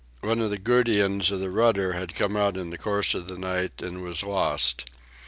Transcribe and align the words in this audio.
One 0.21 0.41
of 0.41 0.49
the 0.49 0.57
gudgeons 0.57 1.29
of 1.29 1.41
the 1.41 1.51
rudder 1.51 1.93
had 1.93 2.15
come 2.15 2.35
out 2.35 2.57
in 2.57 2.71
the 2.71 2.77
course 2.79 3.13
of 3.13 3.27
the 3.27 3.37
night 3.37 3.83
and 3.83 4.03
was 4.03 4.23
lost. 4.23 4.89